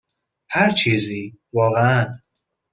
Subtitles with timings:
[0.51, 2.13] هر چیزی، واقعا.